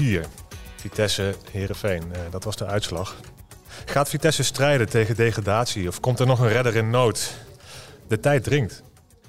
[0.00, 0.24] 4
[0.76, 3.16] Vitesse Herenveen, uh, dat was de uitslag.
[3.84, 7.36] Gaat Vitesse strijden tegen degradatie of komt er nog een redder in nood?
[8.08, 8.82] De tijd dringt.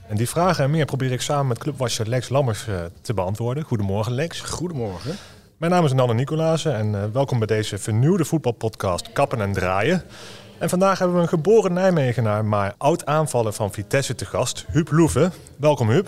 [0.07, 3.63] En die vragen en meer probeer ik samen met clubwasser Lex Lammers uh, te beantwoorden.
[3.63, 4.39] Goedemorgen Lex.
[4.39, 5.15] Goedemorgen.
[5.57, 10.03] Mijn naam is Nanne Nicolaasen en uh, welkom bij deze vernieuwde voetbalpodcast Kappen en Draaien.
[10.61, 14.91] En vandaag hebben we een geboren Nijmegenaar, maar oud aanvaller van Vitesse te gast, Huub
[14.91, 15.31] Loeven.
[15.59, 16.07] Welkom Huub.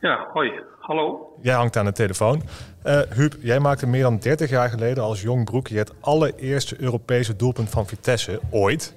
[0.00, 0.52] Ja, hoi.
[0.80, 1.32] Hallo.
[1.42, 2.42] Jij hangt aan de telefoon.
[2.84, 7.36] Uh, Huub, jij maakte meer dan 30 jaar geleden als jong broekje het allereerste Europese
[7.36, 8.94] doelpunt van Vitesse ooit.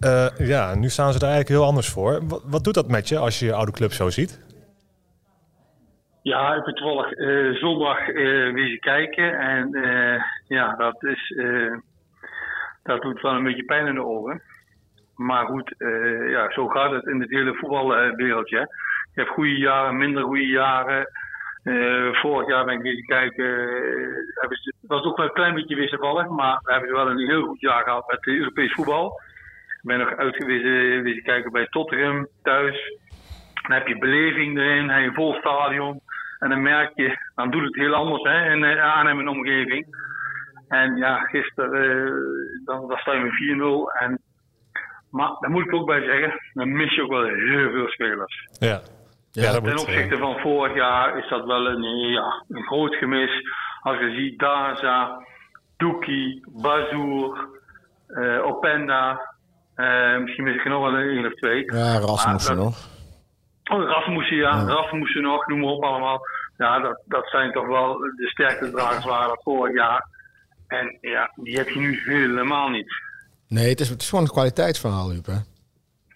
[0.00, 2.20] Uh, ja, nu staan ze er eigenlijk heel anders voor.
[2.28, 4.40] Wat, wat, doet dat met je als je je oude club zo ziet?
[6.22, 8.06] Ja, ik ben toevallig uh, zondag
[8.52, 9.38] weer kijken.
[9.38, 9.70] En
[10.48, 11.34] ja, dat, is,
[12.82, 14.42] dat doet wel een beetje pijn in de ogen.
[15.16, 15.74] Maar goed,
[16.28, 18.58] ja, zo gaat het in het hele voetbalwereldje.
[19.14, 21.06] Je hebt goede jaren, minder goede jaren.
[21.64, 23.44] Uh, vorig jaar ben ik weer kijken.
[23.44, 27.46] Uh, het was ook wel een klein beetje wisselvallig, maar we hebben wel een heel
[27.46, 29.20] goed jaar gehad met Europees voetbal.
[29.68, 32.98] Ik ben nog uitgewezen weer kijken bij Tottenham thuis.
[33.62, 36.00] Dan heb je beleving erin, heb je vol stadion.
[36.38, 39.86] En dan merk je, dan doet het heel anders hè, in de Arnhem en omgeving.
[40.72, 44.02] En ja, gisteren uh, dan, dan sta je met 4-0.
[44.02, 44.20] En,
[45.10, 48.48] maar daar moet ik ook bij zeggen, dan mis je ook wel heel veel spelers.
[48.58, 48.80] Ja.
[49.30, 53.30] Ja, ten opzichte van vorig jaar is dat wel een, ja, een groot gemis.
[53.80, 55.26] Als je ziet Daza,
[55.76, 57.48] Doekie, Bazoer,
[58.08, 59.34] uh, Openda.
[59.76, 61.64] Uh, misschien mis ik er nog wel een, of twee.
[61.64, 62.76] Ja, Rasmussen nog.
[63.70, 64.50] Oh, Rasmussen, ja.
[64.50, 64.64] ja.
[64.64, 66.20] Rasmussen nog, noem maar op allemaal.
[66.56, 70.06] Ja, dat, dat zijn toch wel de sterkste dragers waren vorig jaar.
[70.78, 72.92] En ja, die heb je nu helemaal niet.
[73.48, 75.38] Nee, het is, het is gewoon een kwaliteitsverhaal, Huub, hè?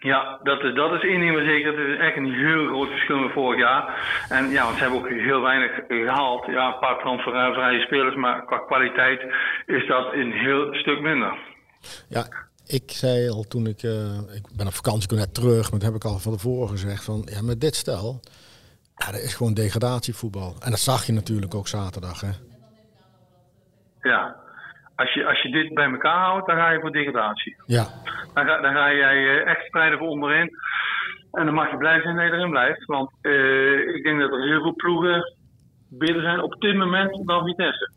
[0.00, 1.78] Ja, dat is, dat is één ding maar zeker.
[1.78, 3.84] Het is echt een heel groot verschil met vorig jaar.
[4.28, 6.46] En ja, want ze hebben ook heel weinig gehaald.
[6.46, 9.20] Ja, een paar transfervrije spelers, maar qua kwaliteit
[9.66, 11.38] is dat een heel stuk minder.
[12.08, 12.26] Ja,
[12.66, 15.88] ik zei al toen ik, uh, ik ben op vakantie, ik net terug, maar dat
[15.88, 18.20] heb ik al van tevoren gezegd van, ja, met dit stel,
[18.96, 20.56] ja, dat is gewoon degradatievoetbal.
[20.60, 22.30] En dat zag je natuurlijk ook zaterdag, hè?
[24.02, 24.36] Ja,
[24.96, 27.56] als je, als je dit bij elkaar houdt, dan ga je voor degradatie.
[27.66, 27.86] Ja.
[28.34, 30.50] Dan ga, dan ga jij echt strijden voor onderin.
[31.32, 32.84] En dan mag je blij zijn dat je erin blijft.
[32.84, 35.34] Want uh, ik denk dat er heel veel ploegen
[35.88, 37.90] beter zijn op dit moment dan Vitesse.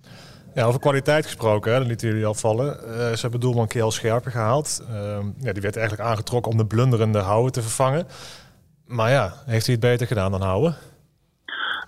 [0.54, 2.66] Ja, over kwaliteit gesproken, hè, dat lieten jullie al vallen.
[2.66, 4.88] Uh, ze hebben doelman Keel Scherpen gehaald.
[4.90, 8.08] Uh, ja, die werd eigenlijk aangetrokken om de blunderende Houwen te vervangen.
[8.86, 10.76] Maar ja, heeft hij het beter gedaan dan Houwen?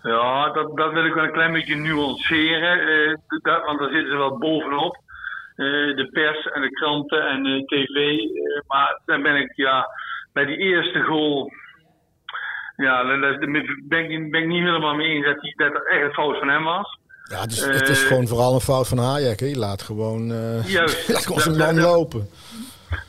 [0.04, 2.80] Ja, dat, dat wil ik wel een klein beetje nuanceren.
[2.80, 5.00] Uh, dat, want daar zitten ze wel bovenop.
[5.56, 7.96] Uh, de pers en de kranten en de tv.
[7.96, 9.88] Uh, maar dan ben ik ja,
[10.34, 11.52] bij die eerste goal.
[12.76, 16.14] Ja, daar ben ik, ben ik niet helemaal mee eens dat, die, dat echt een
[16.14, 17.00] fout van hem was.
[17.24, 19.40] Ja, het is, het is gewoon vooral een fout van Hayek.
[19.40, 20.28] Je laat gewoon,
[20.66, 22.30] juist, laat gewoon zijn man lopen.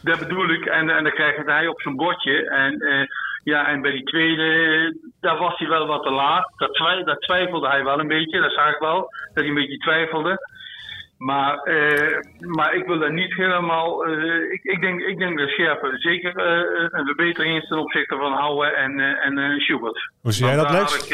[0.03, 0.65] Dat bedoel ik.
[0.65, 2.49] En, en dan krijgt hij op zijn bordje.
[2.51, 2.79] En
[3.43, 6.53] ja, en bij die tweede, daar was hij wel wat te laat.
[6.57, 9.01] Dat, twi dat twijfelde hij wel een beetje, dat zag ik wel.
[9.01, 10.51] Dat hij een beetje twijfelde.
[11.19, 14.09] Maar, uh, maar ik wil daar niet helemaal.
[14.09, 18.17] Uh, ik, ik, denk, ik denk dat Scherpen zeker uh, een verbetering is ten opzichte
[18.17, 20.11] van Houwe en, en Schubert.
[20.21, 21.09] Hoe zie jij dat, Lex?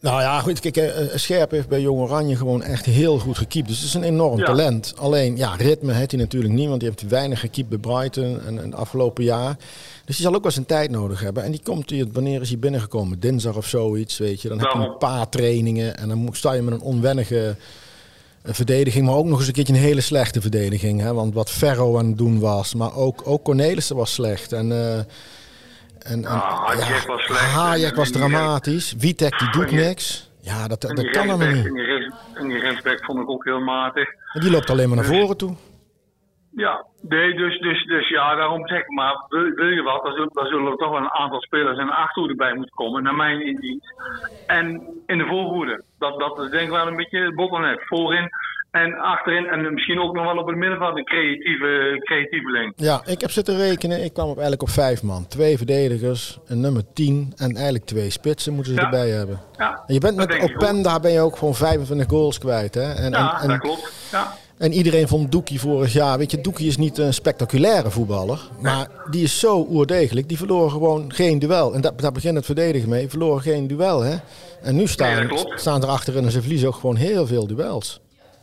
[0.00, 0.60] Nou ja, goed.
[0.60, 3.68] Kijk, Scherp heeft bij Jong Oranje gewoon echt heel goed gekiept.
[3.68, 4.44] Dus het is een enorm ja.
[4.44, 4.94] talent.
[4.96, 8.62] Alleen, ja, ritme heeft hij natuurlijk niet, want hij heeft weinig gekiept bij Brighton en,
[8.62, 9.56] en afgelopen jaar.
[10.04, 11.42] Dus die zal ook wel zijn tijd nodig hebben.
[11.42, 13.20] En die komt hier, wanneer is hij binnengekomen?
[13.20, 14.48] Dinsdag of zoiets, weet je.
[14.48, 17.56] Dan heb je een paar trainingen en dan sta je met een onwennige
[18.44, 21.00] verdediging, maar ook nog eens een keertje een hele slechte verdediging.
[21.00, 21.14] Hè?
[21.14, 24.52] Want wat Ferro aan het doen was, maar ook, ook Cornelissen was slecht.
[24.52, 24.98] En, uh,
[26.02, 27.52] en, en ah, ja, was slecht.
[27.54, 28.94] Hayek was dramatisch.
[28.98, 30.30] Witek die doet niks.
[30.40, 32.12] Ja, dat, dat, kan allemaal niet.
[32.34, 34.08] En die respect vond ik ook heel matig.
[34.32, 35.56] En die loopt alleen maar naar dus- voren toe.
[36.52, 40.12] Ja, nee, dus, dus, dus ja, daarom zeg ik maar, wil, wil je wat, dan
[40.12, 43.02] zullen, dan zullen er toch wel een aantal spelers in de achterhoede bij moeten komen,
[43.02, 43.84] naar mijn inziens.
[44.46, 44.66] En
[45.06, 47.82] in de voorhoede, dat, dat is denk ik wel een beetje het bottleneck.
[47.86, 48.30] Voorin
[48.70, 52.72] en achterin en misschien ook nog wel op het midden van de creatieve, creatieveling.
[52.76, 55.26] Ja, ik heb zitten rekenen, ik kwam op eigenlijk op vijf man.
[55.26, 58.84] Twee verdedigers, een nummer 10 en eigenlijk twee spitsen moeten ze ja.
[58.84, 59.40] erbij hebben.
[59.56, 62.74] Ja, en je bent met Openda ben je ook gewoon 25 goals kwijt.
[62.74, 62.92] Hè?
[62.92, 64.08] En, ja, en, en, dat klopt.
[64.12, 64.32] Ja.
[64.58, 66.18] En iedereen vond Doekie vorig jaar.
[66.18, 68.40] Weet je, Doekie is niet een spectaculaire voetballer.
[68.62, 70.28] Maar die is zo oerdegelijk.
[70.28, 71.74] Die verloren gewoon geen duel.
[71.74, 73.08] En daar, daar begint het verdedigen mee.
[73.08, 74.16] Verloren geen duel, hè.
[74.62, 78.00] En nu staan, nee, staan er achterin en ze verliezen ook gewoon heel veel duels.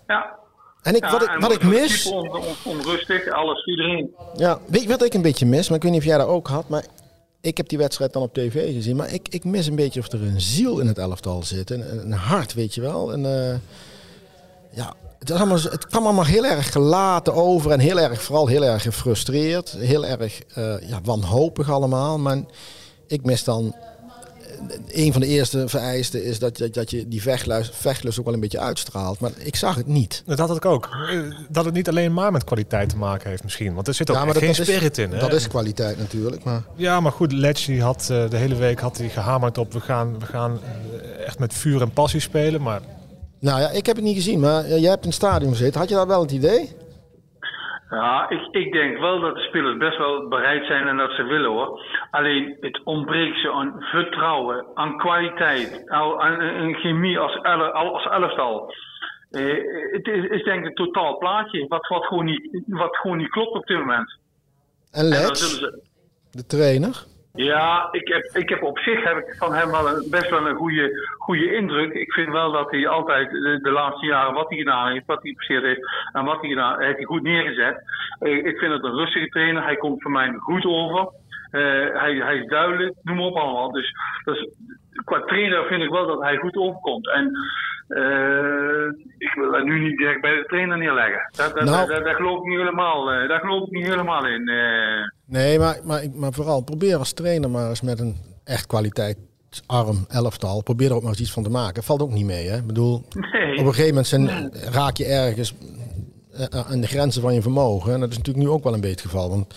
[0.07, 0.35] Ja.
[0.81, 2.11] En, ik, ja, wat ik, wat ik mis...
[2.11, 4.15] On, on, onrustig, alles, iedereen.
[4.35, 5.67] Ja, weet je wat ik een beetje mis?
[5.67, 6.69] Maar ik weet niet of jij dat ook had.
[6.69, 6.85] Maar
[7.41, 10.11] ik heb die wedstrijd dan op tv gezien, maar ik, ik mis een beetje of
[10.11, 11.69] er een ziel in het elftal zit.
[11.69, 13.11] Een, een hart, weet je wel.
[13.11, 13.55] En, uh,
[14.71, 18.63] ja, het, allemaal, het kwam allemaal heel erg gelaten over en heel erg, vooral heel
[18.63, 19.69] erg gefrustreerd.
[19.69, 22.19] Heel erg uh, ja, wanhopig allemaal.
[22.19, 22.37] Maar
[23.07, 23.75] ik mis dan
[24.87, 27.21] een van de eerste vereisten is dat, dat, dat je die
[27.71, 29.19] vechtlust ook wel een beetje uitstraalt.
[29.19, 30.23] Maar ik zag het niet.
[30.25, 30.89] Dat had ik ook.
[31.49, 33.73] Dat het niet alleen maar met kwaliteit te maken heeft misschien.
[33.73, 35.11] Want er zit ook ja, geen spirit in.
[35.11, 35.19] Hè?
[35.19, 36.43] Dat is kwaliteit natuurlijk.
[36.43, 36.63] Maar...
[36.75, 39.73] Ja, maar goed, Lecce had uh, de hele week had hij gehamerd op...
[39.73, 42.81] we gaan, we gaan eh, echt met vuur en passie spelen, maar...
[43.39, 45.79] Nou ja, ik heb het niet gezien, maar uh, jij hebt in het stadion gezeten.
[45.79, 46.75] Had je daar wel het idee?
[47.89, 51.23] Ja, ik, ik denk wel dat de spelers best wel bereid zijn en dat ze
[51.23, 51.81] willen hoor.
[52.11, 57.43] Alleen het ontbreekt ze aan vertrouwen, aan kwaliteit, aan, aan, chemie als,
[57.73, 58.73] als elftal.
[59.31, 59.43] Eh,
[59.91, 63.29] het is, is, denk ik een totaal plaatje wat, wat, gewoon niet, wat gewoon niet
[63.29, 64.17] klopt op dit moment.
[64.91, 65.59] En Lex,
[66.31, 67.03] de trainer?
[67.37, 70.47] Ja, ik heb, ik heb op zich heb ik van hem wel een, best wel
[70.47, 71.93] een goede, goede indruk.
[71.93, 75.31] Ik vind wel dat hij altijd de, laatste jaren wat hij gedaan heeft, wat hij
[75.31, 77.81] gepresteerd heeft en wat hij gedaan heeft, hij goed neergezet.
[78.19, 79.63] Ik, ik vind het een rustige trainer.
[79.63, 81.09] Hij komt voor mij goed over.
[81.51, 81.61] Uh,
[81.99, 83.71] hij, hij is duidelijk, noem maar op allemaal.
[83.71, 83.93] Dus,
[84.23, 84.49] dus
[85.03, 87.07] qua trainer vind ik wel dat hij goed overkomt.
[87.07, 87.31] En
[87.89, 88.87] uh,
[89.17, 91.29] ik wil dat nu niet direct bij de trainer neerleggen.
[91.31, 94.27] Dat, dat, nou, dat, dat geloof ik niet helemaal, uh, daar geloof ik niet helemaal
[94.27, 94.49] in.
[94.49, 95.09] Uh.
[95.25, 100.63] Nee, maar, maar, maar vooral probeer als trainer maar eens met een echt kwaliteitsarm elftal.
[100.63, 101.83] Probeer er ook maar eens iets van te maken.
[101.83, 102.57] Valt ook niet mee, hè?
[102.57, 103.51] Ik bedoel, nee.
[103.51, 105.55] op een gegeven moment zijn, raak je ergens
[106.49, 107.93] aan de grenzen van je vermogen.
[107.93, 109.29] En dat is natuurlijk nu ook wel een beetje het geval.
[109.29, 109.55] Want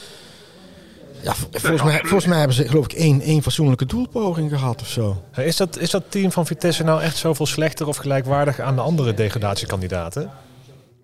[1.23, 4.87] ja, volgens, mij, volgens mij hebben ze geloof ik één, één fatsoenlijke doelpoging gehad of
[4.87, 5.23] zo.
[5.37, 8.81] Is dat, is dat team van Vitesse nou echt zoveel slechter of gelijkwaardig aan de
[8.81, 10.31] andere degradatiekandidaten?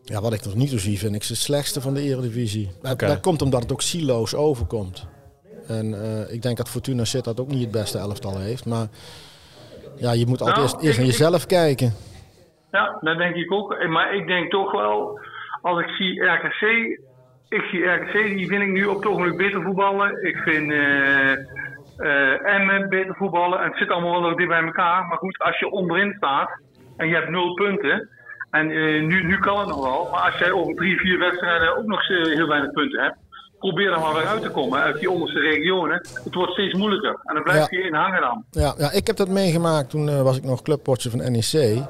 [0.02, 2.70] Ja, wat ik nog niet zo zie, vind ik ze het slechtste van de Eredivisie.
[2.82, 3.08] Okay.
[3.08, 5.06] Dat komt omdat het ook siloos overkomt.
[5.68, 8.66] En uh, ik denk dat Fortuna Sittard ook niet het beste elftal heeft.
[8.66, 8.86] Maar
[9.96, 11.92] ja, je moet altijd nou, eerst, eerst naar jezelf kijken.
[12.72, 13.86] Ja, dat denk ik ook.
[13.88, 15.20] Maar ik denk toch wel,
[15.62, 16.60] als ik zie RKC
[17.48, 20.26] ik zie RKC, die vind ik nu op het ogenblik beter voetballen.
[20.26, 21.32] Ik vind uh,
[21.98, 23.58] uh, Emmen beter voetballen.
[23.58, 25.06] En het zit allemaal wel dicht bij elkaar.
[25.06, 26.50] Maar goed, als je onderin staat
[26.96, 28.08] en je hebt nul punten.
[28.50, 30.08] En uh, nu, nu kan het nog wel.
[30.10, 33.16] Maar als jij over drie, vier wedstrijden ook nog heel weinig punten hebt.
[33.58, 36.06] Probeer er maar weer uit te komen uit die onderste regionen.
[36.24, 37.20] Het wordt steeds moeilijker.
[37.22, 38.44] En dan blijf je in hangen dan.
[38.50, 39.90] Ja, ja, ik heb dat meegemaakt.
[39.90, 41.84] Toen was ik nog clubwatcher van NEC.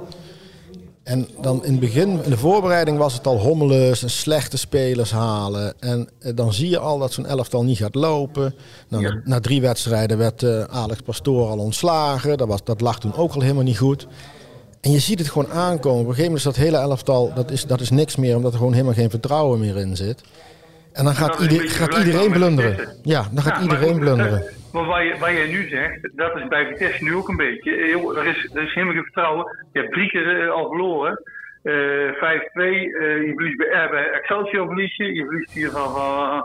[1.07, 5.11] En dan in het begin, in de voorbereiding was het al hommeles en slechte spelers
[5.11, 5.75] halen.
[5.81, 8.55] En eh, dan zie je al dat zo'n elftal niet gaat lopen.
[8.89, 12.39] Nou, na, drie wedstrijden werd uh, Alex Pastoor al ontslagen.
[12.39, 14.07] Dat, was, dat lag toen ook al helemaal niet goed.
[14.81, 16.01] En je ziet het gewoon aankomen.
[16.01, 18.53] Op een gegeven moment is dat hele elftal, dat is, dat is niks meer, omdat
[18.53, 20.21] er gewoon helemaal geen vertrouwen meer in zit.
[20.97, 22.89] En dan gaat, ieder, gaat iedereen blunderen.
[23.03, 24.43] Ja, dan gaat iedereen blunderen.
[24.73, 27.71] Maar wat, je, wat nu zegt, dat is bij Vitesse nu ook een beetje.
[28.17, 29.57] Er is, er is helemaal geen vertrouwen.
[29.73, 31.23] Je hebt drie keer eh, al verloren.
[31.63, 32.17] Uh, 5-2.
[32.17, 35.15] Uh, je verliest bij, uh, bij Excelsior verlies je.
[35.15, 36.45] Je verliest hier van, van,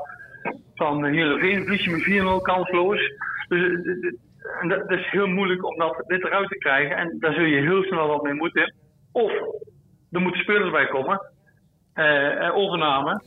[0.76, 3.14] van Heerenveen verlies je met 4-0 kansloos.
[3.48, 3.62] Dus
[4.62, 6.98] en dat, is heel moeilijk om dat, dit eruit te krijgen.
[6.98, 8.74] En daar zul je heel snel wat mee moeten.
[9.12, 9.32] Of
[10.12, 11.22] er moeten spelers bij komen.
[11.96, 13.22] Uh, overname.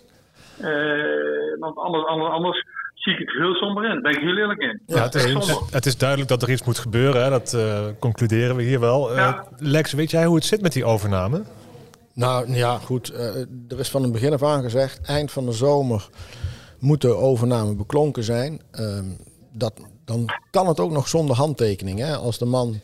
[0.61, 2.65] Uh, want anders, anders, anders
[3.05, 4.03] zie ik het heel somber in.
[4.03, 4.81] Ben ik heel eerlijk in.
[4.87, 7.23] Ja, het, is, het, is duidelijk dat er iets moet gebeuren.
[7.23, 7.31] Hè?
[7.31, 9.17] Dat uh, concluderen we hier wel.
[9.17, 11.43] Uh, Lex, weet jij hoe het zit met die overname?
[12.15, 13.13] Nou ja, goed.
[13.13, 13.19] Uh,
[13.69, 15.01] er is van het begin af aan gezegd...
[15.07, 16.09] eind van de zomer
[16.79, 18.61] moet de overname beklonken zijn.
[18.71, 19.05] Ehm,
[19.53, 19.73] dat,
[20.05, 21.99] dan kan het ook nog zonder handtekening.
[21.99, 22.17] Hè?
[22.17, 22.81] Als de man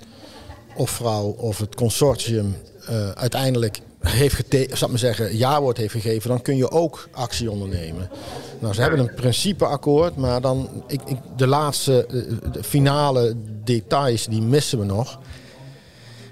[0.75, 2.55] of vrouw of het consortium
[3.15, 8.11] uiteindelijk heeft getekend, zal ik zeggen, ja-woord heeft gegeven, dan kun je ook actie ondernemen.
[8.59, 14.27] Nou, ze hebben een principeakkoord, maar dan ik, ik, de laatste eh, de finale details
[14.27, 15.19] die missen we nog.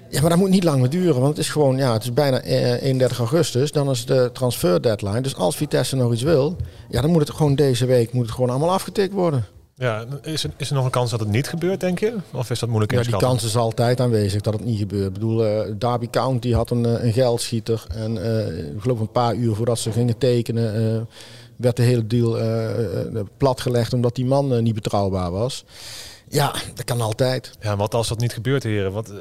[0.09, 2.13] Ja, maar dat moet niet lang meer duren, want het is gewoon, ja, het is
[2.13, 5.21] bijna 31 eh, augustus, dan is de transfer deadline.
[5.21, 6.55] Dus als Vitesse nog iets wil,
[6.89, 9.45] ja, dan moet het gewoon deze week moet het gewoon allemaal afgetikt worden.
[9.79, 12.15] Ja, is er, is er nog een kans dat het niet gebeurt, denk je?
[12.31, 15.07] Of is dat moeilijk Ja, die kans is altijd aanwezig dat het niet gebeurt.
[15.07, 17.85] Ik bedoel, uh, Derby County had een, een geldschieter.
[17.89, 21.07] En uh, ik geloof een paar uur voordat ze gingen tekenen...
[21.55, 22.37] Werd de hele deal
[23.37, 25.65] platgelegd omdat die man niet betrouwbaar was.
[26.29, 27.51] Ja, dat kan altijd.
[27.59, 28.91] Ja, wat als dat niet gebeurt, heren?
[28.91, 29.13] Wat,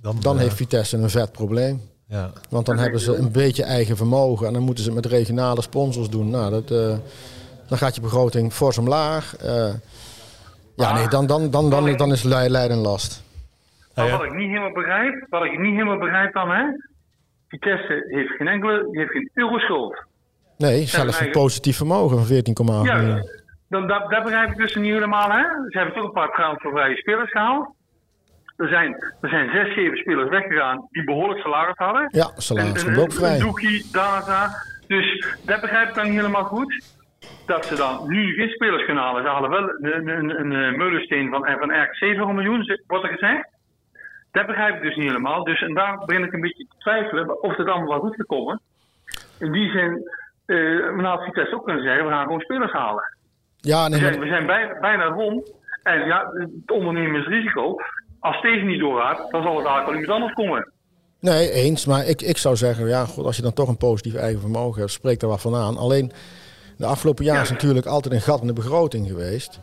[0.00, 1.80] dan dan heeft Vitesse een vet probleem.
[2.08, 2.32] Ja.
[2.48, 4.46] Want dan hebben ze een beetje eigen vermogen.
[4.46, 6.30] En dan moeten ze het met regionale sponsors doen.
[6.30, 6.98] Nou, dat
[7.70, 9.34] dan gaat je begroting fors omlaag.
[9.44, 9.72] Uh,
[10.76, 13.22] ja, nee, dan, dan, dan, dan, dan is Leiden last.
[13.94, 16.64] Maar wat ik niet helemaal begrijp, wat ik niet helemaal begrijp dan, hè?
[17.48, 20.04] Vitesse heeft geen enkele, die heeft geen euro schuld.
[20.56, 23.28] Nee, zelfs een positief vermogen van 14,8 miljoen.
[23.68, 25.30] dan, dat, dat begrijp ik dus niet helemaal.
[25.30, 25.42] Hè?
[25.68, 27.68] Ze hebben toch een paar transfervrije spelers gehaald.
[28.56, 32.08] Er zijn, er zijn zes, zeven spelers weggegaan die behoorlijk salaris hadden.
[32.12, 33.38] Ja, salaris komt ook vrij.
[33.38, 34.50] Doekie, Daza.
[34.86, 36.98] Dus dat begrijp ik dan niet helemaal goed.
[37.46, 39.22] Dat ze dan nu geen spelers gaan halen.
[39.22, 43.10] Ze halen wel een, een, een, een meulensteen van, van ergens 700 miljoen, wordt er
[43.10, 43.48] gezegd.
[44.32, 45.44] Dat begrijp ik dus niet helemaal.
[45.44, 48.60] Dus en daar begin ik een beetje te twijfelen of het allemaal wel goed gekomen.
[49.38, 50.10] In die zin,
[50.46, 53.16] uh, we had Vitesse ook kunnen zeggen, we gaan gewoon spelers halen.
[53.56, 55.52] Ja, nee, we zijn, we zijn bijna, bijna rond.
[55.82, 57.76] En ja, het ondernemersrisico,
[58.20, 60.72] als het tegen niet doorgaat, dan zal het eigenlijk wel iemand anders komen.
[61.20, 61.86] Nee, eens.
[61.86, 64.80] Maar ik, ik zou zeggen, ja, goed, als je dan toch een positief eigen vermogen
[64.80, 65.76] hebt, spreekt er wat van aan.
[65.76, 66.12] Alleen,
[66.80, 69.60] de afgelopen jaar is natuurlijk altijd een gat in de begroting geweest.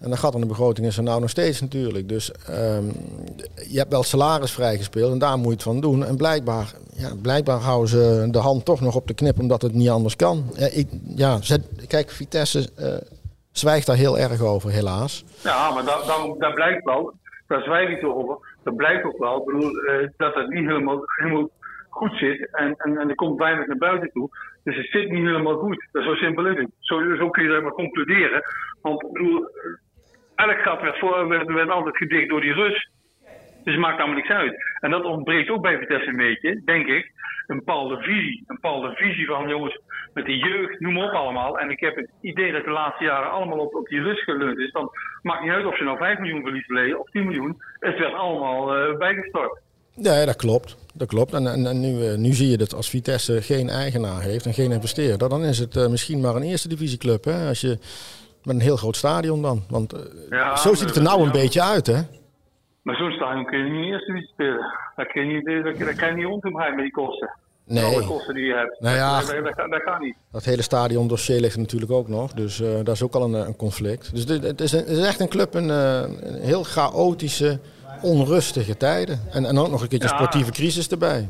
[0.00, 2.08] En dat gat in de begroting is er nou nog steeds natuurlijk.
[2.08, 2.92] Dus um,
[3.68, 6.04] je hebt wel salaris vrijgespeeld en daar moet je het van doen.
[6.04, 9.72] En blijkbaar, ja, blijkbaar houden ze de hand toch nog op de knip omdat het
[9.72, 10.44] niet anders kan.
[10.54, 11.38] Ja, ik, ja
[11.88, 12.86] kijk, Vitesse uh,
[13.52, 15.24] zwijgt daar heel erg over, helaas.
[15.42, 17.12] Ja, maar dat, dat, dat blijkt wel.
[17.46, 18.36] Daar zwijg ik over.
[18.62, 19.38] Dat blijkt ook wel.
[19.38, 21.48] Ik bedoel, uh, dat het niet helemaal, helemaal
[21.88, 22.48] goed zit.
[22.52, 24.28] En, en, en er komt weinig naar buiten toe.
[24.64, 25.88] Dus het zit niet helemaal goed.
[25.92, 26.70] Dat is zo simpel is het.
[26.78, 28.42] Zo, kun je dat maar concluderen.
[28.82, 29.02] Want
[30.34, 32.90] elk gat werd, voor, werd, werd altijd gedicht door die Rus.
[33.64, 34.54] Dus het maakt allemaal niks uit.
[34.80, 37.12] En dat ontbreekt ook bij Vitesse een beetje, denk ik.
[37.46, 38.44] Een bepaalde visie.
[38.46, 39.80] Een bepaalde visie van jongens
[40.14, 41.58] met de jeugd, noem op allemaal.
[41.58, 44.58] En ik heb het idee dat de laatste jaren allemaal op, op die rust geleund
[44.58, 44.72] is.
[44.72, 44.90] Dan
[45.22, 47.62] maakt niet uit of ze nou 5 miljoen verlies leden of 10 miljoen.
[47.78, 49.60] Het werd allemaal uh, bijgestort.
[49.94, 50.76] Ja, dat klopt.
[50.94, 51.32] Dat klopt.
[51.32, 54.54] En, en, en nu, uh, nu zie je dat als Vitesse geen eigenaar heeft en
[54.54, 57.24] geen investeerder, dan is het uh, misschien maar een eerste divisieclub.
[57.24, 57.48] Hè?
[57.48, 57.78] Als je
[58.44, 59.62] met een heel groot stadion dan.
[59.68, 62.00] Want uh, ja, zo ziet het er nou een beetje uit, hè?
[62.82, 64.72] Maar zo'n stadion kun je niet eerst divisie spelen.
[64.96, 67.30] Dat kun je niet, dat, dat kan je niet met die kosten.
[67.66, 67.84] Nee.
[67.84, 68.80] Alle kosten die je hebt.
[68.80, 70.16] Nou ja, dat, dat, dat, dat, kan niet.
[70.32, 72.32] Dat hele stadiondossier ligt er natuurlijk ook nog.
[72.32, 74.14] Dus uh, dat is ook al een, een conflict.
[74.14, 77.60] Dus dit, het, is een, het, is echt een club uh, een heel chaotische,
[78.04, 79.20] onrustige tijden.
[79.32, 80.14] En, en ook nog een keertje ja.
[80.14, 81.28] sportieve crisis erbij.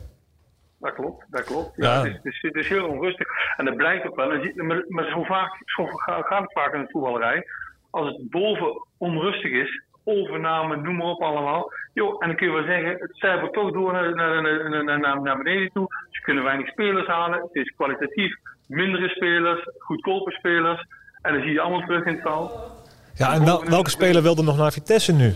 [0.80, 1.72] Dat klopt, dat klopt.
[1.76, 2.12] Ja, ja.
[2.12, 3.26] Het, is, het, is, heel onrustig.
[3.56, 4.28] En dat blijkt ook wel.
[4.54, 7.46] Maar, maar zo vaak zo gaat het vaak in de voetballerij.
[7.90, 11.72] Als het boven onrustig is, overname, noem maar op allemaal.
[11.92, 15.22] Jo, en dan kun je wel zeggen, het cijfert toch door naar, naar, naar, naar,
[15.22, 15.86] naar beneden toe.
[16.10, 17.40] Ze kunnen weinig spelers halen.
[17.40, 18.34] Het is kwalitatief
[18.66, 20.86] mindere spelers, goedkope spelers.
[21.22, 22.72] En dan zie je allemaal terug in het val.
[23.14, 25.34] Ja, en wel, welke speler wilde nog naar Vitesse nu?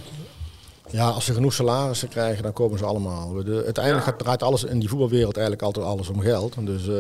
[0.91, 3.45] Ja, als ze genoeg salarissen krijgen, dan komen ze allemaal.
[3.45, 6.67] De, uiteindelijk draait alles in die voetbalwereld eigenlijk altijd alles om geld.
[6.67, 6.95] Dus uh,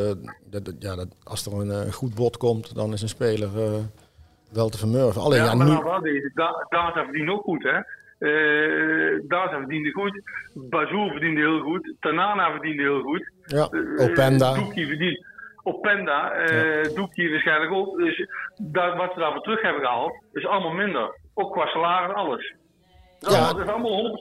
[0.50, 3.70] dat, ja, dat, als er een, een, goed bod komt, dan is een speler uh,
[4.52, 5.22] wel te vermurven.
[5.22, 5.72] Alleen, ja, ja, maar nu...
[5.72, 6.30] nou wel deze.
[6.34, 7.80] Da Data verdient ook goed, hè.
[9.28, 10.22] Data verdiende goed.
[10.54, 11.94] Bazoer verdiende heel goed.
[12.00, 13.30] Tanana verdiende heel goed.
[13.44, 14.54] Ja, Openda.
[14.54, 15.26] Doekie verdient.
[15.62, 16.82] Openda, ja.
[16.94, 17.98] Doekie waarschijnlijk ook.
[17.98, 18.26] Dus
[18.72, 21.18] wat ze daarvoor terug hebben gehaald, is allemaal minder.
[21.34, 22.54] Ook qua salaris, alles.
[23.18, 23.62] Dat ja.
[23.62, 24.18] is allemaal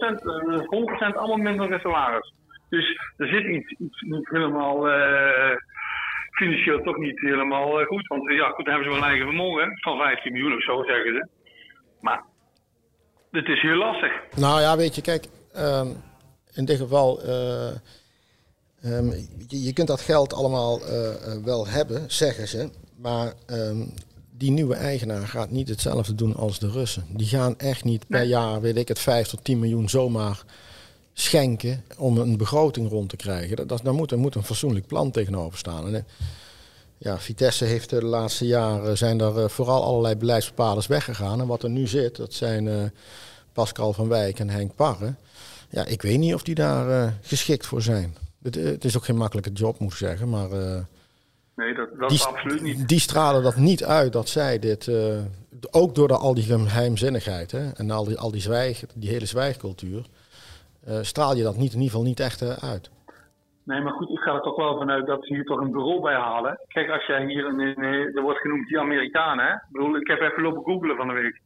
[1.10, 2.34] 100%, 100% allemaal minder salaris.
[2.70, 5.56] Dus er zit iets, iets niet helemaal uh,
[6.32, 8.08] financieel toch niet helemaal uh, goed.
[8.08, 10.84] Want ja, goed, dan hebben ze wel een eigen vermogen van 15 miljoen of zo,
[10.84, 11.28] zeggen ze.
[12.02, 12.24] Maar
[13.32, 14.12] het is heel lastig.
[14.36, 15.28] Nou ja, weet je, kijk,
[15.58, 15.96] um,
[16.54, 17.26] in dit geval.
[17.26, 17.72] Uh,
[18.86, 19.12] um,
[19.48, 20.80] je, je, kunt dat geld allemaal
[21.44, 22.70] wel hebben, zeggen ze.
[22.98, 23.94] Maar um,
[24.38, 27.06] die nieuwe eigenaar gaat niet hetzelfde doen als de Russen.
[27.10, 30.44] Die gaan echt niet per jaar, weet ik het, 5 tot 10 miljoen zomaar
[31.14, 33.56] schenken om een begroting rond te krijgen.
[33.56, 35.94] Dat, dat, daar moet, er moet een fatsoenlijk plan tegenover staan.
[35.94, 36.06] En,
[36.98, 41.42] ja, Vitesse heeft de laatste jaren zijn er vooral allerlei beleidsbepalers weggegaan.
[41.42, 42.84] En wat er nu zit, dat zijn uh,
[43.54, 45.14] Pascal van Wijk en Henk Parre.
[45.70, 48.16] Ja, ik weet niet of die daar uh, geschikt voor zijn.
[48.44, 50.52] Het, het, is ook geen makkelijke job, moet ik zeggen, maar...
[50.52, 50.80] Uh,
[51.58, 52.88] Nee, dat, dat die, absoluut niet.
[52.88, 55.18] Die stralen dat niet uit dat zij dit, uh,
[55.72, 59.26] ook door de, al die geheimzinnigheid hè, en al die, al die, zwijg, die hele
[59.26, 60.06] zwijgcultuur,
[60.88, 62.90] uh, straal je dat niet, in ieder geval niet echt uh, uit.
[63.64, 66.02] Nee, maar goed, ik ga er toch wel vanuit dat ze hier toch een bureau
[66.02, 66.60] bij halen.
[66.68, 67.84] Kijk, als jij hier, in, in,
[68.16, 69.54] er wordt genoemd die Amerikanen, hè?
[69.54, 71.42] Ik bedoel, ik heb even lopen googlen van de week.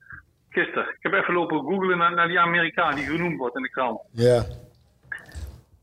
[0.50, 0.90] Gisteren.
[0.90, 4.02] Ik heb even lopen googlen naar, naar die Amerikaan die genoemd wordt in de krant.
[4.12, 4.44] Ja.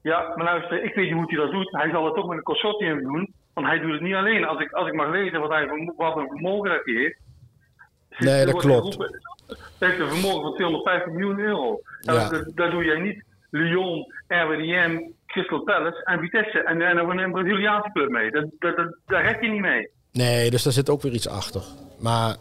[0.03, 1.71] Ja, maar luister, ik weet niet hoe hij dat doet.
[1.71, 3.35] Hij zal het toch met een consortium doen.
[3.59, 4.45] Want hij doet het niet alleen.
[4.45, 7.19] Als ik, als ik mag lezen wat, hij, wat een vermogen dat hij heeft.
[8.19, 8.97] Nee, dat klopt.
[9.79, 11.81] Hij heeft een vermogen van 250 miljoen euro.
[12.01, 12.29] Ja.
[12.29, 13.25] Dat, dat doe jij niet.
[13.51, 16.59] Lyon, RWDM, Crystal Palace en Vitesse.
[16.59, 18.31] En, en er een Braziliaanse club mee.
[18.31, 19.89] Dat, dat, dat, daar red je niet mee.
[20.13, 21.63] Nee, dus daar zit ook weer iets achter.
[22.01, 22.37] Maar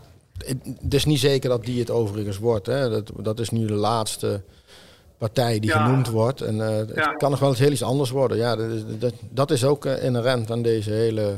[0.82, 2.66] het is niet zeker dat die het overigens wordt.
[2.66, 2.90] Hè.
[2.90, 4.44] Dat, dat is nu de laatste
[5.18, 5.86] partij die ja.
[5.86, 6.42] genoemd wordt.
[6.42, 7.12] En uh, het ja.
[7.12, 8.38] kan nog wel eens heel iets anders worden.
[8.38, 11.36] Ja, dat, dat, dat is ook uh, inherent aan deze hele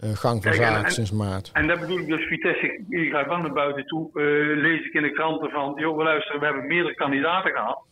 [0.00, 1.50] gang van zaken sinds maart.
[1.52, 4.10] En dat bedoel ik dus, Vitesse, die gaat wel naar buiten toe.
[4.56, 7.84] lees ik in de kranten van, joh, luisteren, we hebben meerdere kandidaten gehad.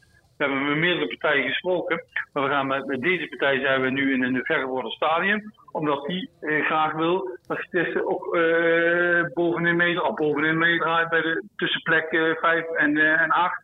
[0.43, 2.05] We hebben met meerdere partijen gesproken.
[2.33, 5.53] Maar we gaan met, met deze partij zijn we nu in een vergevorderd stadium.
[5.73, 10.15] Omdat die eh, graag wil dat Vitesse ook eh, bovenin meedraait.
[10.15, 12.07] Bovenin meedraait bij de tussenplek
[12.41, 13.63] 5 eh, en, en 8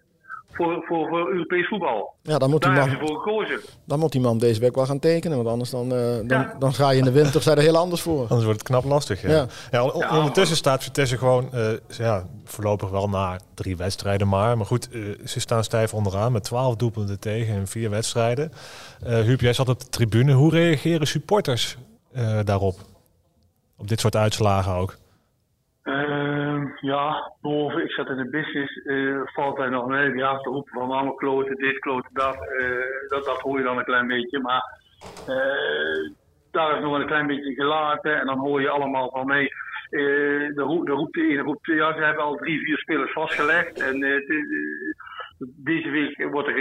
[0.51, 2.15] voor, voor, voor Europees voetbal.
[2.23, 3.61] Ja, dan moet Daar die man, voor gekozen.
[3.85, 6.75] Dan moet die man deze week wel gaan tekenen, want anders dan, uh, dan, dan
[6.75, 8.21] ga je in de winter zijn er heel anders voor.
[8.21, 9.23] Anders wordt het knap lastig.
[9.23, 9.47] Ja.
[9.71, 9.85] Ja.
[9.85, 14.57] ondertussen staat Vitesse gewoon uh, ja, voorlopig wel na drie wedstrijden maar.
[14.57, 18.53] Maar goed, uh, ze staan stijf onderaan met twaalf doelpunten tegen in vier wedstrijden.
[19.07, 20.33] Uh, Huub, jij zat op de tribune.
[20.33, 21.77] Hoe reageren supporters
[22.45, 22.79] daarop?
[23.77, 24.97] Op dit soort uitslagen ook?
[26.81, 30.17] Ja, boven, ik zat in de business, uh, valt hij nog mee.
[30.17, 33.25] Ja, te roepen van allemaal kloten, dit, kloten, dat, uh, dat.
[33.25, 34.41] Dat hoor je dan een klein beetje.
[34.41, 34.63] Maar
[35.29, 36.11] uh,
[36.51, 38.21] daar is nog een klein beetje gelaten.
[38.21, 39.49] En dan hoor je allemaal van mee.
[39.91, 43.81] de, roep, de roept de ene ja, ze hebben al drie, vier spelers vastgelegd.
[43.81, 44.01] En
[45.57, 46.55] deze week wordt er,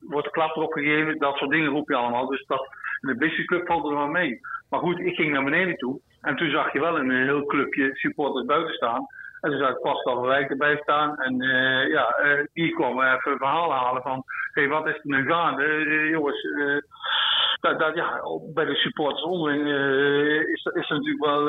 [0.00, 1.18] wordt er klap erop gegeven.
[1.18, 2.26] Dat soort dingen roep je allemaal.
[2.26, 2.68] Dus dat,
[3.00, 4.40] in de businessclub valt er wel mee.
[4.70, 6.00] Maar goed, ik ging naar beneden toe.
[6.24, 9.06] En toen zag je wel een heel clubje supporters buiten staan.
[9.40, 11.16] En toen zag ik Pascal van Wijk erbij staan.
[11.18, 14.24] En uh, ja, uh, die kwam even een verhaal halen van...
[14.52, 16.08] Hey, wat is er nu gaande?
[16.10, 16.46] Jongens,
[17.60, 18.20] dat, dat, ja,
[18.54, 19.66] bij de supporters onderling
[20.48, 21.48] is, is er natuurlijk wel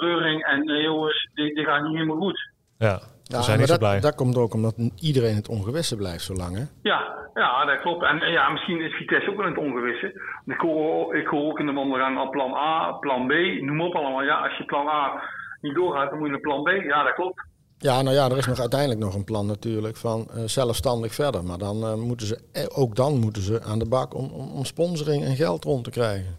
[0.00, 0.44] reuring.
[0.44, 2.50] En jongens, die, die gaan niet helemaal goed.
[2.78, 3.00] Ja,
[3.36, 4.00] ja, zijn niet dat, blij.
[4.00, 6.64] dat komt ook omdat iedereen het ongewisse blijft zo lang, hè?
[6.82, 7.00] Ja,
[7.34, 8.04] ja, dat klopt.
[8.04, 10.20] En ja, misschien is Vitesse ook wel in het ongewisse.
[10.46, 13.94] Ik hoor, ik hoor ook in de wandelgang al plan A, plan B, noem op
[13.94, 14.22] allemaal.
[14.22, 15.22] Ja, als je plan A
[15.60, 16.68] niet doorgaat, dan moet je naar plan B.
[16.68, 17.50] Ja, dat klopt.
[17.78, 21.44] Ja, nou ja, er is nog uiteindelijk nog een plan natuurlijk van uh, zelfstandig verder.
[21.44, 24.50] Maar dan uh, moeten ze, eh, ook dan moeten ze aan de bak om, om,
[24.50, 26.38] om sponsoring en geld rond te krijgen.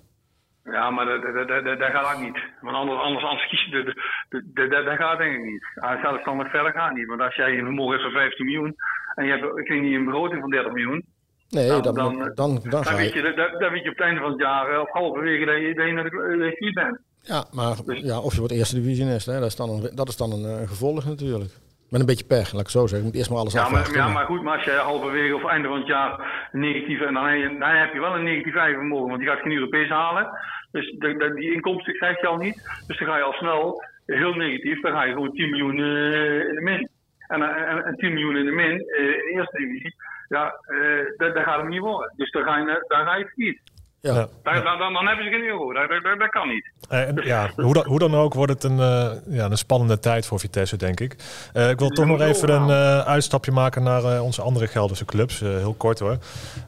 [0.64, 2.40] Ja, maar dat, dat, dat, dat gaat ook niet.
[2.62, 3.94] Want anders, anders, anders kies je,
[4.30, 5.68] dat, dat, dat gaat denk ik niet.
[6.02, 7.08] Zelfstandig verder gaat niet.
[7.08, 8.76] Want als jij een vermogen hebt van 15 miljoen
[9.16, 11.06] en je hebt ik niet een begroting van 30 miljoen.
[11.50, 14.32] Nee, dan, dan, dan, dan, dan, weet je, dan, weet je op het einde van
[14.32, 17.00] het jaar of halverwege dat je, dat je de niet bent.
[17.22, 20.08] Ja, maar dus, ja, of je wordt eerste divisionist, hè, dat, is dan een, dat
[20.08, 21.52] is dan een gevolg natuurlijk.
[21.94, 22.98] Met een beetje pech, laat ik zo zeggen.
[22.98, 25.46] Je moet eerst maar alles ja, Maar, ja, maar goed, maar als je halverwege of
[25.46, 26.12] einde van het jaar
[26.52, 27.02] negatief...
[27.02, 30.30] En dan, dan heb je wel een negatief vermogen, want die gaat geen Europees halen.
[30.72, 32.84] Dus de, de, die inkomsten krijg je al niet.
[32.88, 36.48] Dus dan ga je al snel, heel negatief, dan ga je gewoon 10 miljoen uh,
[36.50, 36.90] in de min.
[37.28, 39.96] En, en, en 10 miljoen in de min, uh, in de eerste divisie,
[40.28, 42.14] ja, uh, dat, dat gaat hem niet worden.
[42.16, 43.60] Dus dan ga je, dan ga je het niet.
[44.04, 44.28] Ja.
[44.44, 45.74] Dan, dan, dan, hebben ze geen euro.
[45.74, 46.72] Dat, dat, dat kan niet.
[46.92, 50.26] Uh, ja, hoe, dan, hoe dan ook wordt het een, uh, ja, een spannende tijd
[50.26, 51.16] voor Vitesse, denk ik.
[51.54, 55.40] Uh, ik wil toch nog even een uitstapje maken naar onze andere Gelderse clubs.
[55.40, 56.18] heel kort hoor.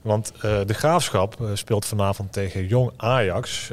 [0.01, 3.71] Want de Graafschap speelt vanavond tegen Jong Ajax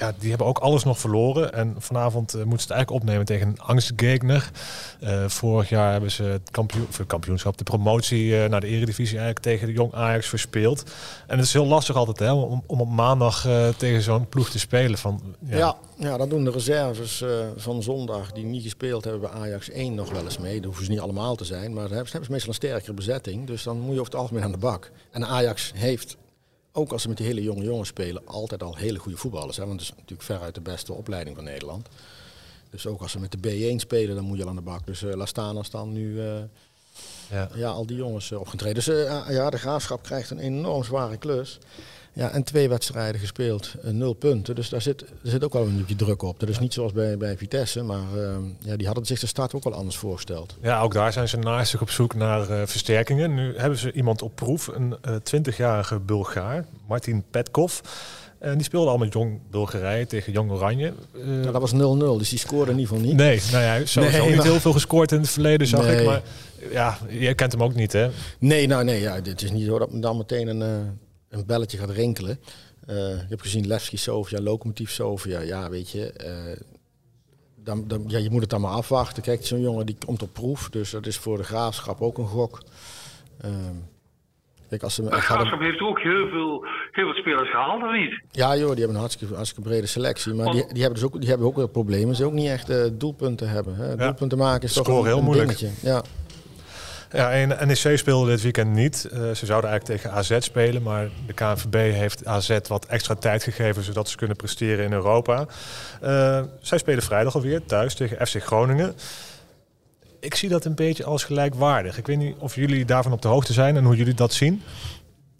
[0.00, 1.52] ja, die hebben ook alles nog verloren.
[1.52, 4.50] En vanavond uh, moeten ze het eigenlijk opnemen tegen een angstgegner.
[5.02, 9.46] Uh, vorig jaar hebben ze het kampioen, kampioenschap, de promotie uh, naar de eredivisie eigenlijk
[9.46, 10.84] tegen de Jong Ajax verspeeld.
[11.26, 14.58] En het is heel lastig altijd hè, om, om op maandag tegen zo'n ploeg te
[14.58, 14.98] spelen.
[14.98, 15.56] Van, ja.
[15.56, 15.76] ja.
[15.96, 17.24] Ja, dan doen de reserves
[17.56, 20.54] van zondag die niet gespeeld hebben bij Ajax 1 nog wel eens mee.
[20.54, 23.46] Dat hoeven ze niet allemaal te zijn, maar dan hebben ze meestal een sterkere bezetting.
[23.46, 24.90] Dus dan moet je over het algemeen aan de bak.
[25.10, 26.16] En Ajax heeft
[26.72, 29.56] ook als ze met die hele jonge jongens spelen, altijd al hele goede voetballers.
[29.56, 29.66] Hè?
[29.66, 31.88] Want het is natuurlijk veruit de beste opleiding van Nederland.
[32.70, 34.86] Dus ook als ze met de B1 spelen, dan moet je al aan de bak.
[34.86, 36.38] Dus uh, laat staan als dan nu uh,
[37.30, 37.48] ja.
[37.54, 37.68] ja.
[37.68, 38.74] al die jongens uh, opgetreden.
[38.74, 38.86] Dus
[39.28, 41.58] ja, de graafschap krijgt een enorm zware klus.
[42.12, 44.54] Ja, en twee wedstrijden gespeeld, uh, nul punten.
[44.54, 46.40] Dus daar zit, er zit ook wel een beetje druk op.
[46.40, 49.54] Dat is niet zoals bij, bij Vitesse, maar uh, ja, die hadden zich de start
[49.54, 50.56] ook wel anders voorgesteld.
[50.62, 53.34] Ja, ook daar zijn ze naast zich op zoek naar uh, versterkingen.
[53.34, 54.96] Nu hebben ze iemand op proef, een
[55.36, 57.80] 20-jarige Bulgaar, Martin Petkov.
[58.38, 60.92] En die speelde al met Jong Bulgarije tegen Jong Oranje.
[61.14, 61.76] Uh, dat was 0-0,
[62.18, 63.16] dus die scoorde in ieder geval niet.
[63.16, 66.00] Nee, nou ja, sowieso nee, niet heel veel gescoord in het verleden, zag nee.
[66.00, 66.06] ik.
[66.06, 66.22] Maar
[66.70, 68.10] ja, je kent hem ook niet, hè?
[68.38, 70.98] Nee, nou nee, ja, dit is niet zo dat dan meteen een
[71.30, 72.38] een belletje gaat rinkelen.
[72.88, 75.40] Uh, je hebt gezien Levski Sofia, Locomotief Sofia.
[75.40, 76.56] Ja, weet je, uh,
[77.56, 79.22] dan, dan, ja, je moet het dan maar afwachten.
[79.22, 82.26] Kijk, zo'n jongen die komt op proef, dus dat is voor de graafschap ook een
[82.26, 82.62] gok.
[83.44, 83.50] Uh,
[84.68, 88.22] kijk, als ze, de graafschap heeft ook heel veel, heel veel spelers gehaald, of niet?
[88.30, 90.34] Ja, joh, die hebben een hartstikke, hartstikke brede selectie.
[90.34, 92.16] Maar die, die, hebben dus ook, die hebben ook wel problemen.
[92.16, 93.74] Ze ook niet echt uh, doelpunten hebben.
[93.76, 93.96] Hè.
[93.96, 95.58] Doelpunten maken is toch een, heel een moeilijk.
[95.58, 95.88] dingetje.
[95.88, 96.02] Ja.
[97.12, 99.08] Ja, en NEC speelde dit weekend niet.
[99.12, 103.42] Uh, ze zouden eigenlijk tegen AZ spelen, maar de KNVB heeft AZ wat extra tijd
[103.42, 105.46] gegeven zodat ze kunnen presteren in Europa.
[106.02, 108.94] Uh, zij spelen vrijdag alweer thuis tegen FC Groningen.
[110.20, 111.98] Ik zie dat een beetje als gelijkwaardig.
[111.98, 114.62] Ik weet niet of jullie daarvan op de hoogte zijn en hoe jullie dat zien.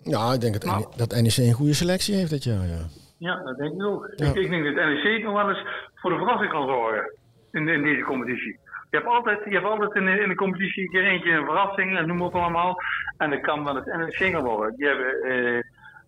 [0.02, 0.86] Ja, ik denk dat, nou.
[0.96, 2.86] dat NEC een goede selectie heeft dit jaar, ja.
[3.18, 4.06] Ja, dat denk ik ook.
[4.06, 7.18] Ik, ik, denk dat NEC nog wel eens voor de verrassing kan zorgen
[7.52, 8.58] in, in deze competitie.
[8.90, 11.44] Je hebt altijd, je hebt altijd in, de, in de competitie een keer eentje een
[11.44, 12.76] verrassing, en noem het allemaal.
[13.16, 14.76] En dat kan wel gaan worden.
[14.76, 15.62] Die hebben, uh,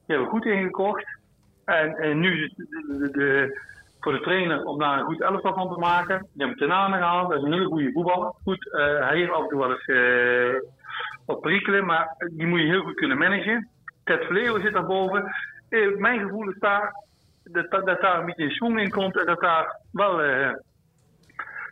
[0.06, 1.06] die goed ingekocht.
[1.64, 3.60] En, en nu is het de, de,
[4.00, 6.18] voor de trainer om daar een goed elftal van te maken.
[6.18, 8.32] Die hebben Tenane gehaald, dat is een hele goede voetballer.
[8.42, 10.64] Goed, uh, hij heeft af en toe wel eens
[11.26, 13.68] wat perikelen, maar die moet je heel goed kunnen managen.
[14.04, 15.32] Ted Verleeuwen zit daarboven.
[15.96, 16.94] Mijn gevoel is daar
[17.44, 20.20] dat, dat, daar een beetje een swing in komt en dat daar wel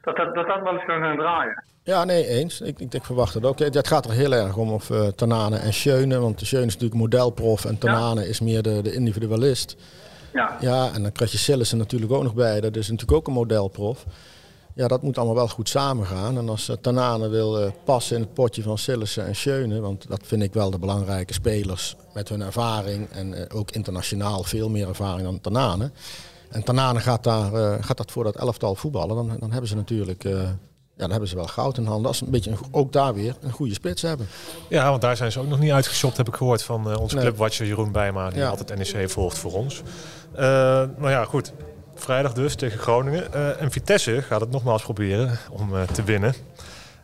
[0.03, 1.65] dat dat, dat dat wel eens kan gaan draaien.
[1.83, 2.61] Ja, nee, eens.
[2.61, 3.59] Ik, ik, ik verwacht het ook.
[3.59, 6.19] Het gaat er heel erg om of uh, Tanane en Schöne.
[6.19, 8.27] Want Schöne is natuurlijk modelprof en Tanane ja.
[8.27, 9.77] is meer de, de individualist.
[10.33, 10.57] Ja.
[10.61, 12.61] ja, en dan krijg je Sillissen natuurlijk ook nog bij.
[12.61, 14.05] Dat is natuurlijk ook een modelprof.
[14.75, 16.39] Ja, dat moet allemaal wel goed samengaan.
[16.39, 19.81] En als uh, Tanane wil uh, passen in het potje van Sillissen en Schöne...
[19.81, 23.11] want dat vind ik wel de belangrijke spelers met hun ervaring...
[23.11, 25.91] en uh, ook internationaal veel meer ervaring dan Tanane...
[26.51, 29.17] En Tanane gaat, daar, uh, gaat dat voor dat elftal voetballen.
[29.17, 32.07] Dan, dan hebben ze natuurlijk uh, ja, dan hebben ze wel goud in handen.
[32.07, 34.27] Als ze een beetje, ook daar weer een goede spits hebben.
[34.69, 37.15] Ja, want daar zijn ze ook nog niet uitgeshopt, heb ik gehoord van uh, onze
[37.15, 37.25] nee.
[37.25, 38.31] clubwatcher Jeroen Bijma.
[38.31, 38.49] Die ja.
[38.49, 39.83] altijd NEC volgt voor ons.
[40.35, 41.53] nou ja, goed.
[41.95, 43.59] Vrijdag dus tegen Groningen.
[43.59, 46.35] en Vitesse gaat het nogmaals proberen om te winnen.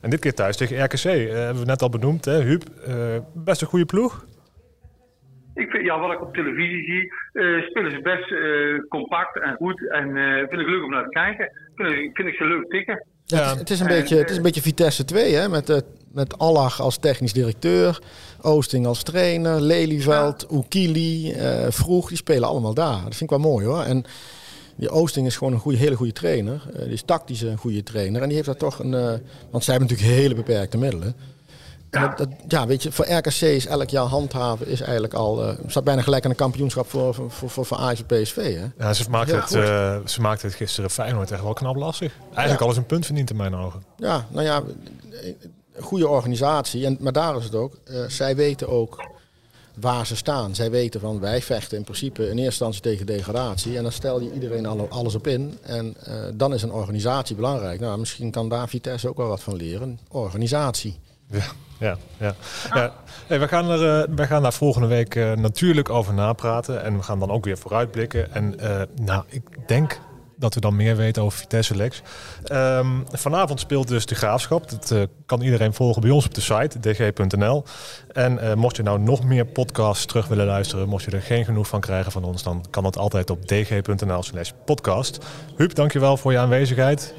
[0.00, 1.02] En dit keer thuis tegen RKC.
[1.02, 2.40] hebben we net al benoemd, hè?
[2.42, 2.64] Huub.
[3.32, 4.24] best een goede ploeg.
[5.56, 9.54] Ik vind, ja, wat ik op televisie zie, uh, spelen ze best uh, compact en
[9.54, 9.90] goed.
[9.90, 11.50] En uh, vind ik leuk om naar te kijken.
[11.74, 13.04] Vind ik, vind ik ze leuk tikken.
[13.24, 15.48] Ja, het, is, het, is een en, beetje, het is een beetje Vitesse 2, hè?
[15.48, 17.98] Met, met Allach als technisch directeur,
[18.40, 20.56] Oosting als trainer, Lelyveld, ja.
[20.56, 21.34] Oekili,
[21.68, 22.08] Vroeg.
[22.08, 23.02] Die spelen allemaal daar.
[23.02, 23.82] Dat vind ik wel mooi hoor.
[23.82, 24.04] En
[24.76, 26.62] die Oosting is gewoon een goede, hele goede trainer.
[26.72, 28.22] die is tactisch een goede trainer.
[28.22, 28.90] En die heeft daar toch een...
[29.50, 31.14] want zij hebben natuurlijk hele beperkte middelen.
[32.00, 32.14] Ja.
[32.16, 35.48] Dat, ja, weet je, voor RKC is elk jaar handhaven is eigenlijk al.
[35.48, 38.56] Uh, staat bijna gelijk aan een kampioenschap voor, voor, voor, voor, PSV.
[38.58, 38.66] Hè?
[38.78, 42.12] Ja, ze maakte, het, uh, ze maakte het gisteren Feyenoord echt wel knap lastig.
[42.24, 42.64] Eigenlijk ja.
[42.64, 43.82] alles een punt verdiend in mijn ogen.
[43.96, 44.62] Ja, nou ja,
[45.78, 46.86] goede organisatie.
[46.86, 47.78] En, maar daar is het ook.
[47.84, 49.08] Uh, zij weten ook
[49.80, 50.54] waar ze staan.
[50.54, 53.76] Zij weten van wij vechten in principe in eerste instantie tegen degradatie.
[53.76, 55.58] En dan stel je iedereen alles op in.
[55.62, 55.96] En
[56.34, 57.80] dan is een organisatie belangrijk.
[57.80, 59.98] Nou, misschien kan daar Vitesse ook wel wat van leren.
[60.08, 60.98] Organisatie.
[61.30, 61.44] Ja,
[61.78, 62.34] ja, ja.
[62.74, 62.92] ja.
[63.26, 66.82] Hey, we, gaan er, uh, we gaan daar volgende week uh, natuurlijk over napraten.
[66.82, 68.34] En we gaan dan ook weer vooruitblikken.
[68.34, 70.00] En uh, nou, ik denk
[70.38, 72.02] dat we dan meer weten over Vitesse Lex.
[72.52, 74.70] Um, vanavond speelt dus de Graafschap.
[74.70, 77.64] Dat kan iedereen volgen bij ons op de site, dg.nl.
[78.12, 80.88] En mocht je nou nog meer podcasts terug willen luisteren...
[80.88, 82.42] mocht je er geen genoeg van krijgen van ons...
[82.42, 85.26] dan kan dat altijd op dg.nl slash podcast.
[85.56, 87.14] Huub, dankjewel voor je aanwezigheid.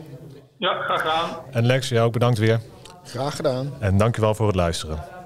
[0.58, 1.30] Ja, graag gedaan.
[1.52, 2.60] En Lex, jou ook bedankt weer.
[3.08, 3.74] Graag gedaan.
[3.80, 5.17] En dankjewel voor het luisteren.